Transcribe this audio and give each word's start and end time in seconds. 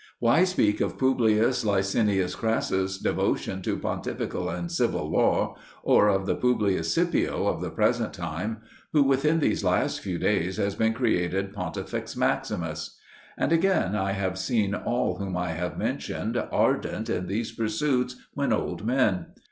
Why 0.17 0.45
speak 0.45 0.81
of 0.81 0.97
Publius 0.97 1.63
Licinius 1.63 2.33
Crassus's 2.33 2.97
devotion 2.97 3.61
to 3.61 3.77
pontifical 3.77 4.49
and 4.49 4.71
civil 4.71 5.11
law, 5.11 5.55
or 5.83 6.07
of 6.07 6.25
the 6.25 6.33
Publius 6.33 6.91
Scipio 6.91 7.45
of 7.45 7.61
the 7.61 7.69
present 7.69 8.11
time, 8.11 8.61
who 8.93 9.03
within 9.03 9.39
these 9.41 9.63
last 9.63 9.99
few 9.99 10.17
days 10.17 10.57
has 10.57 10.73
been 10.73 10.93
created 10.95 11.53
Pontifex 11.53 12.17
Maximus? 12.17 12.97
And 13.37 13.63
yet 13.63 13.93
I 13.93 14.13
have 14.13 14.39
seen 14.39 14.73
all 14.73 15.17
whom 15.19 15.37
I 15.37 15.49
have 15.51 15.77
mentioned 15.77 16.35
ardent 16.51 17.07
in 17.07 17.27
these 17.27 17.51
pursuits 17.51 18.15
when 18.33 18.51
old 18.51 18.83
men. 18.83 19.27